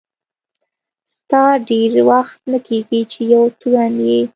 [1.17, 4.21] ستا ډېر وخت نه کیږي چي یو تورن یې.